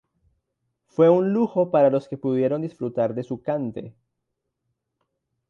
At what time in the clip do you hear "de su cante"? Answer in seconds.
3.13-3.93